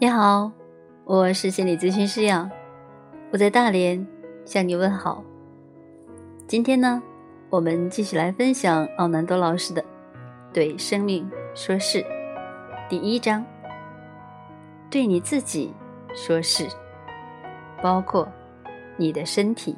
[0.00, 0.52] 你好，
[1.04, 2.48] 我是心理咨询师杨，
[3.32, 4.06] 我在大连
[4.44, 5.24] 向你问好。
[6.46, 7.02] 今天呢，
[7.50, 9.82] 我们继续来分享奥南多老师的
[10.52, 11.98] 《对生命说是》
[12.88, 13.44] 第一章：
[14.88, 15.74] 对你自己
[16.14, 16.68] 说是，
[17.82, 18.28] 包括
[18.96, 19.76] 你的身体。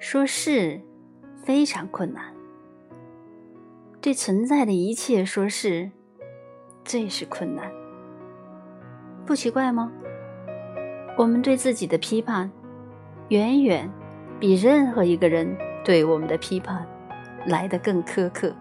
[0.00, 0.80] 说是
[1.44, 2.34] 非常困难，
[4.00, 5.92] 对存在的一切说是。
[6.86, 7.68] 最是困难，
[9.26, 9.90] 不奇怪吗？
[11.18, 12.48] 我们对自己的批判，
[13.30, 13.90] 远远
[14.38, 16.86] 比任何一个人对我们的批判
[17.44, 18.54] 来得更苛刻。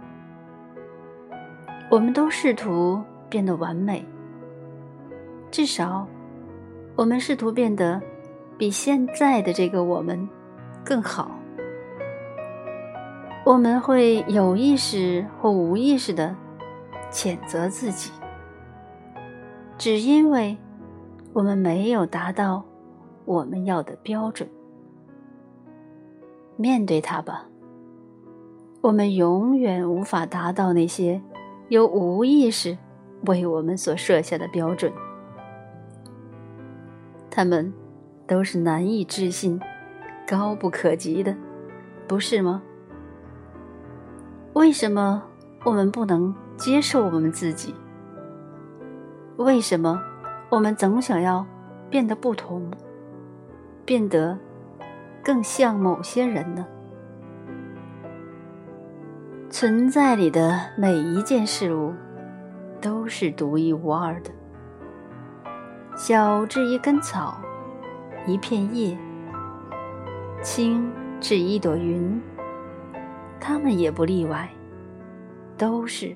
[1.91, 4.03] 我们都试图变得完美，
[5.51, 6.07] 至少，
[6.95, 8.01] 我们试图变得
[8.57, 10.27] 比现在的这个我们
[10.83, 11.29] 更好。
[13.45, 16.35] 我们会有意识或无意识的。
[17.15, 18.11] 谴责自己，
[19.77, 20.57] 只因为
[21.31, 22.61] 我们没有达到
[23.23, 24.49] 我们要的标准。
[26.57, 27.45] 面对它吧，
[28.81, 31.21] 我们永远无法达到那些
[31.69, 32.77] 由无意识
[33.25, 34.91] 为我们所设下的标准，
[37.31, 37.73] 他们
[38.27, 39.57] 都是难以置信、
[40.27, 41.33] 高不可及的，
[42.09, 42.61] 不是吗？
[44.51, 45.23] 为什么
[45.63, 46.35] 我们不能？
[46.57, 47.73] 接受我们自己。
[49.37, 50.01] 为什么
[50.49, 51.45] 我们总想要
[51.89, 52.71] 变得不同，
[53.83, 54.37] 变得
[55.23, 56.65] 更像某些人呢？
[59.49, 61.93] 存在里的每一件事物
[62.81, 64.31] 都是独一无二的，
[65.95, 67.37] 小至一根草、
[68.25, 68.97] 一片叶，
[70.41, 72.21] 轻至一朵云，
[73.39, 74.49] 它们也不例外，
[75.57, 76.15] 都是。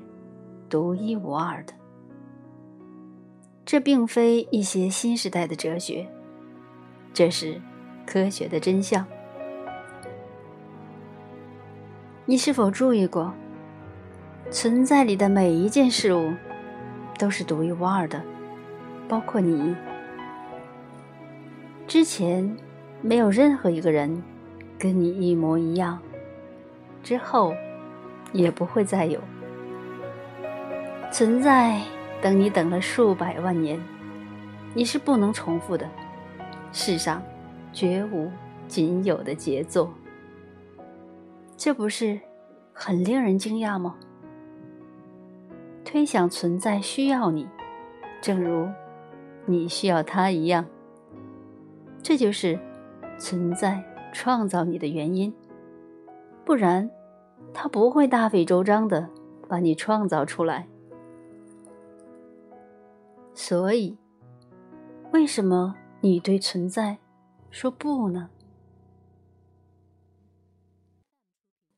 [0.70, 1.74] 独一无二的，
[3.66, 6.08] 这并非一些新时代的哲学，
[7.12, 7.60] 这是
[8.06, 9.04] 科学的真相。
[12.26, 13.34] 你是否注意过，
[14.52, 16.32] 存在里的每一件事物
[17.18, 18.22] 都是独一无二的，
[19.08, 19.76] 包括你。
[21.88, 22.56] 之前
[23.02, 24.22] 没有任何一个人
[24.78, 26.00] 跟你一模一样，
[27.02, 27.56] 之后
[28.32, 29.20] 也不会再有。
[31.12, 31.82] 存在，
[32.22, 33.82] 等你等了数百万年，
[34.76, 35.90] 你是不能重复的。
[36.72, 37.22] 世上
[37.74, 38.30] 绝无
[38.68, 39.92] 仅有的杰作，
[41.58, 42.20] 这不是
[42.72, 43.96] 很令人惊讶吗？
[45.84, 47.48] 推想存在需要你，
[48.22, 48.70] 正如
[49.46, 50.64] 你需要它一样，
[52.04, 52.58] 这就是
[53.18, 53.84] 存在
[54.14, 55.34] 创造你的原因。
[56.46, 56.88] 不然，
[57.52, 59.10] 他不会大费周章的
[59.48, 60.68] 把你创造出来。
[63.42, 63.98] 所以，
[65.14, 66.98] 为什么你对存在
[67.50, 68.30] 说不呢？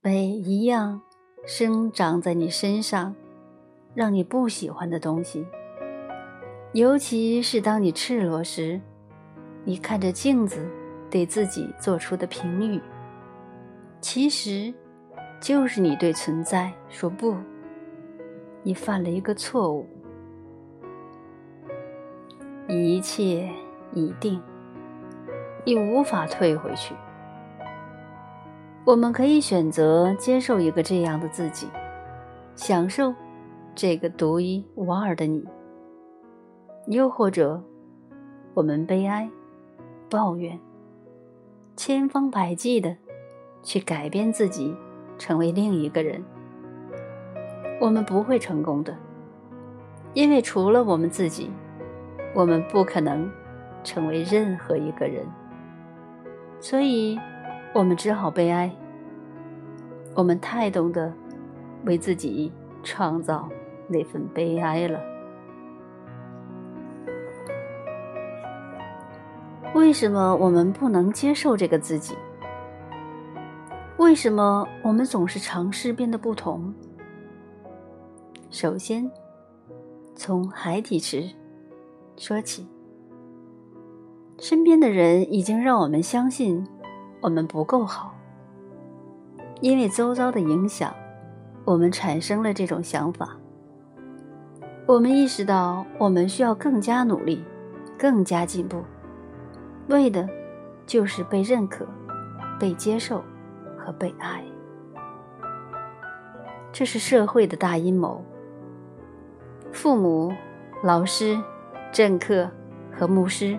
[0.02, 1.00] 每一样
[1.46, 3.16] 生长在你身上，
[3.94, 5.46] 让你不喜欢的东西，
[6.74, 8.82] 尤其是当你赤裸时，
[9.64, 10.68] 你看着镜子
[11.12, 12.82] 对自己做出的评语，
[14.02, 14.74] 其实
[15.40, 17.38] 就是你对存在说不。
[18.64, 19.88] 你犯了一个错误。
[22.72, 23.50] 一切
[23.92, 24.42] 已定，
[25.66, 26.96] 已无法退回去。
[28.86, 31.68] 我们可以选择接受一个这样的自己，
[32.56, 33.14] 享受
[33.76, 35.42] 这个独一无二的你；
[36.88, 37.62] 又或者，
[38.54, 39.30] 我们悲哀、
[40.10, 40.58] 抱怨，
[41.76, 42.96] 千方百计的
[43.62, 44.74] 去改变自己，
[45.18, 46.24] 成为另一个人。
[47.82, 48.96] 我们不会成功的，
[50.14, 51.52] 因为除了我们自己。
[52.34, 53.30] 我们不可能
[53.84, 55.26] 成为任何一个人，
[56.60, 57.20] 所以，
[57.74, 58.72] 我们只好悲哀。
[60.14, 61.14] 我们太懂得
[61.86, 62.52] 为自己
[62.84, 63.50] 创造
[63.88, 65.00] 那份悲哀了。
[69.74, 72.16] 为什么我们不能接受这个自己？
[73.98, 76.74] 为什么我们总是尝试变得不同？
[78.50, 79.10] 首先，
[80.16, 81.41] 从海底池。
[82.18, 82.68] 说起，
[84.38, 86.68] 身边的人已经让我们相信
[87.22, 88.16] 我们不够好，
[89.60, 90.94] 因为周遭的影响，
[91.66, 93.38] 我们产生了这种想法。
[94.88, 97.44] 我们意识到我们需要更加努力，
[97.98, 98.84] 更加进步，
[99.88, 100.28] 为的
[100.86, 101.88] 就是被认可、
[102.60, 103.24] 被接受
[103.78, 104.44] 和被爱。
[106.72, 108.24] 这是社会的大阴谋。
[109.72, 110.34] 父母、
[110.84, 111.40] 老师、
[111.92, 112.50] 政客
[112.92, 113.58] 和牧师，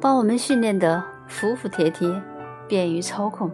[0.00, 2.08] 把我们训练得服服帖帖，
[2.66, 3.50] 便于操控，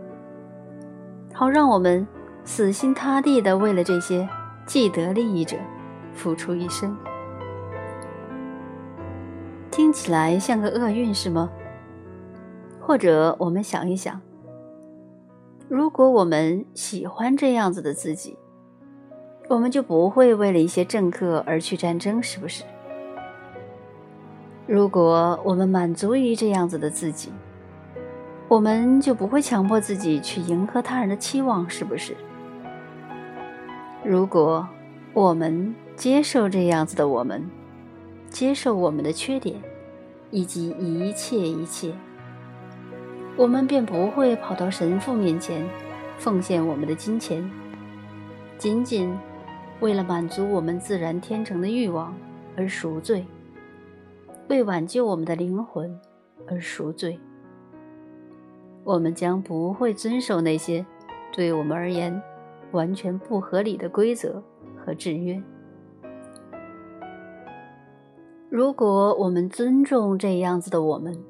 [1.35, 2.07] 好让我们
[2.43, 4.27] 死心塌地地为了这些
[4.65, 5.57] 既得利益者
[6.15, 6.97] 付出一生。
[9.71, 11.51] 听起来像个厄运，是吗？
[12.81, 14.19] 或者我们想一想，
[15.69, 18.39] 如果我们喜欢这样子的自己，
[19.51, 22.65] 我们就不会为了一些政客而去战争，是不是？
[24.67, 27.33] 如果我们满足于这样子的自己，
[28.49, 32.17] 我们就不会强迫自己去迎合他人的期望，是不是？
[34.05, 34.69] 如果
[35.13, 37.49] 我们接受这样子的我们。
[38.29, 39.57] 接受我们的缺点，
[40.31, 41.95] 以及一切一切，
[43.35, 45.67] 我们便不会跑到神父面前
[46.19, 47.49] 奉献我们的金钱，
[48.59, 49.17] 仅仅
[49.81, 52.15] 为了满足我们自然天成的欲望
[52.59, 53.25] 而赎罪，
[54.49, 55.99] 为挽救我们的灵魂
[56.47, 57.19] 而赎罪。
[58.85, 60.85] 我们将不会遵守那些
[61.33, 62.23] 对我们而言
[62.71, 64.43] 完全不合理的规则
[64.77, 65.43] 和制约。
[68.49, 71.21] 如果我们尊重这样子的我们，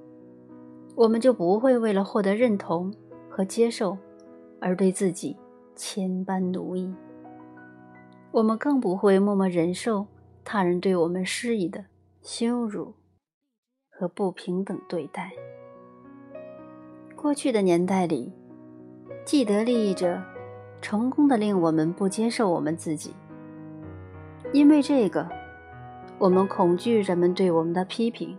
[0.95, 2.93] 我们就不会为了获得认同
[3.29, 3.97] 和接受
[4.61, 5.37] 而对自己
[5.75, 6.95] 千般奴役。
[8.33, 10.07] 我们更不会默默忍受
[10.45, 11.87] 他人对我们施以的
[12.21, 12.93] 羞辱
[13.99, 15.33] 和不平等对待。
[17.15, 18.33] 过去的年代里，
[19.25, 20.21] 既得利益者
[20.83, 23.15] 成功的令我们不接受我们自己，
[24.53, 25.27] 因为这个。
[26.19, 28.35] 我们恐惧人们对我们的批评，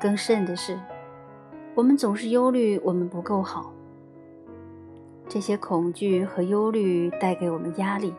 [0.00, 0.76] 更甚的是，
[1.76, 3.72] 我们总是忧虑我们不够好。
[5.28, 8.12] 这些恐惧和忧虑带给我们压力，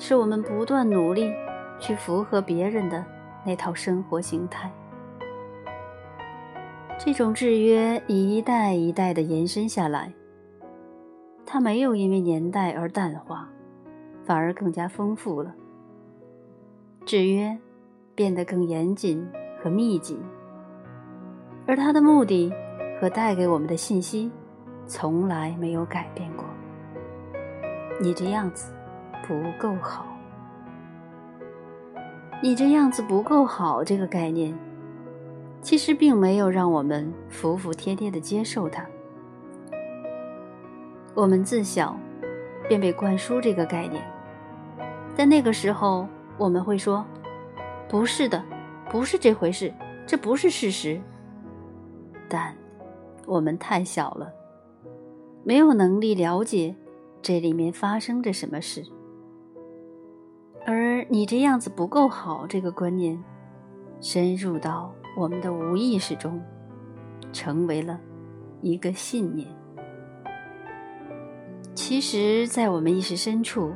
[0.00, 1.32] 使我们不断努力
[1.78, 3.04] 去符合别人的
[3.44, 4.68] 那套生活形态。
[7.00, 10.12] 这种制约一代一代的延伸下来，
[11.46, 13.48] 它没有因为年代而淡化，
[14.24, 15.54] 反而更加丰富了。
[17.06, 17.56] 制约
[18.16, 19.24] 变得更严谨
[19.62, 20.18] 和密集，
[21.68, 22.52] 而它的目的
[23.00, 24.28] 和带给我们的信息
[24.84, 26.44] 从来没有改变过。
[28.00, 28.74] 你这样子
[29.26, 30.04] 不够好，
[32.42, 33.84] 你这样子不够好。
[33.84, 34.52] 这个概念
[35.60, 38.86] 其实并没有让我们服服帖帖的接受它。
[41.14, 41.98] 我们自小
[42.68, 44.02] 便被灌输这个概念，
[45.14, 46.06] 在那个时候。
[46.38, 47.04] 我们会说
[47.90, 48.40] ：“不是的，
[48.88, 49.74] 不是这回事，
[50.06, 51.00] 这不是事实。”
[52.30, 52.56] 但
[53.26, 54.32] 我们太小了，
[55.42, 56.72] 没有能力了解
[57.20, 58.84] 这里面发生着什么事。
[60.64, 63.20] 而你这样子不够好，这个观念
[64.00, 66.40] 深入到我们的无意识中，
[67.32, 67.98] 成为了
[68.60, 69.48] 一个信念。
[71.74, 73.72] 其实，在我们意识深处，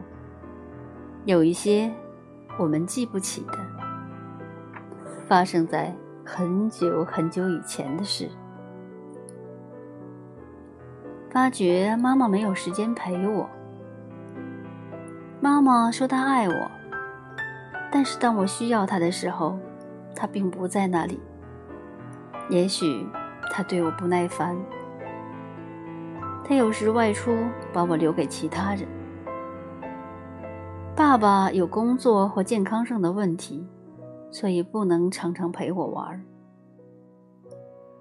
[1.25, 1.93] 有一些。
[2.59, 3.59] 我们记不起的，
[5.27, 5.91] 发生在
[6.23, 8.29] 很久很久以前的事。
[11.31, 13.49] 发觉妈妈没有时间陪我。
[15.41, 16.71] 妈妈说她爱我，
[17.91, 19.59] 但是当我需要她的时候，
[20.15, 21.21] 他并不在那里。
[22.49, 23.07] 也许
[23.51, 24.57] 他对我不耐烦，
[26.45, 27.37] 他有时外出
[27.73, 28.87] 把我留给其他人。
[30.95, 33.67] 爸爸有工作或健康上的问题，
[34.31, 36.23] 所以不能常常陪我玩。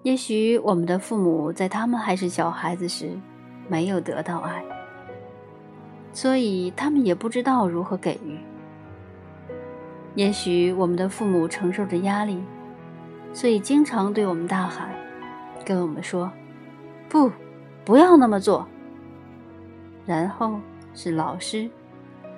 [0.03, 3.11] 也许我们的父母在他们还是小孩子时
[3.69, 4.65] 没有得到爱，
[6.11, 8.37] 所以他们也不知道如何给予。
[10.15, 12.43] 也许我们的父母承受着压力，
[13.33, 14.89] 所以经常对我们大喊，
[15.65, 16.31] 跟我们说
[17.09, 17.31] ：“不，
[17.85, 18.67] 不要那么做。”
[20.05, 20.59] 然后
[20.93, 21.69] 是老师。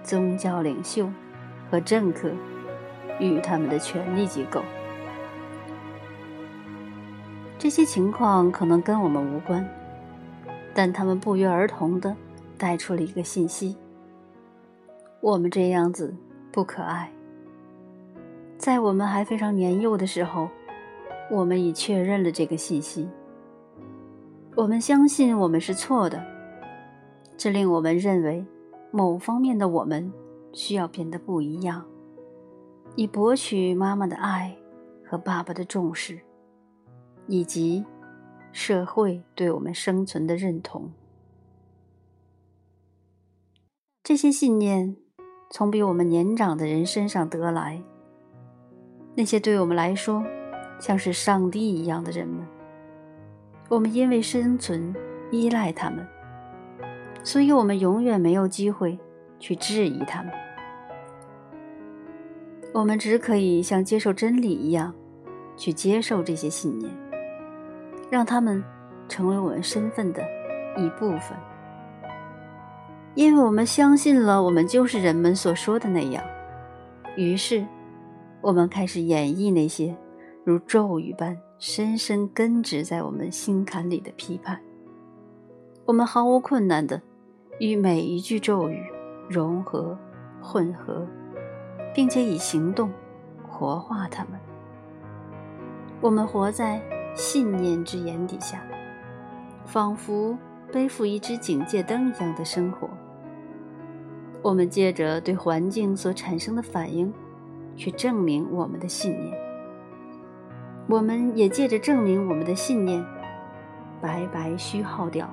[0.05, 1.09] 宗教领袖
[1.71, 2.29] 和政客
[3.21, 4.61] 与他们的权力机构，
[7.57, 9.65] 这些情况可能跟我们无关，
[10.73, 12.13] 但他们不约而同的
[12.57, 13.77] 带出了一个信息：
[15.21, 16.13] 我们这样子
[16.51, 17.09] 不可爱。
[18.63, 20.47] 在我们还非常年幼的时候，
[21.29, 23.09] 我们已确认了这个信息。
[24.55, 26.25] 我们相信我们是错的，
[27.35, 28.45] 这令我们认为。
[28.89, 30.13] 某方面的我们
[30.53, 31.85] 需要变得不一样，
[32.95, 34.55] 以博取妈妈的爱
[35.03, 36.21] 和爸爸的重视，
[37.27, 37.83] 以及
[38.53, 40.93] 社会对我们生存的认同。
[44.01, 44.95] 这些信念
[45.49, 47.83] 从比我们年长的人身上得来。
[49.15, 50.23] 那些对我们来说
[50.79, 52.45] 像是上帝一样的人们，
[53.69, 54.93] 我们因为生存
[55.31, 56.05] 依赖他们，
[57.23, 58.97] 所以我们永远没有机会
[59.39, 60.31] 去质疑他们。
[62.73, 64.93] 我们只可以像接受真理一样，
[65.55, 66.91] 去接受这些信念，
[68.09, 68.63] 让他们
[69.07, 70.23] 成为我们身份的
[70.75, 71.37] 一部分。
[73.13, 76.23] 因为我们相信了，我们就是人们所说的那样，
[77.15, 77.63] 于是，
[78.43, 79.95] 我们开始演绎那些
[80.43, 84.59] 如咒语般深深根植在我们心坎里的批判。
[85.85, 87.01] 我们毫无困难的
[87.59, 88.83] 与每一句咒语
[89.29, 89.97] 融合、
[90.41, 91.07] 混合，
[91.95, 92.91] 并且以行动
[93.47, 94.37] 活化它们。
[96.01, 96.81] 我们活在
[97.15, 98.61] 信念之眼底下，
[99.65, 100.37] 仿佛
[100.69, 102.89] 背负一只警戒灯一样的生活。
[104.41, 107.13] 我们借着对环境所产生的反应，
[107.75, 109.37] 去证明我们的信念。
[110.87, 113.03] 我们也借着证明我们的信念，
[114.01, 115.29] 白白虚耗掉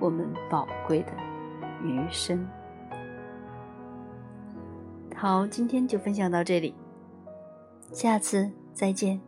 [0.00, 1.12] 我们宝贵的
[1.82, 2.46] 余生。
[5.14, 6.74] 好，今天就分享到这里，
[7.92, 9.25] 下次再见。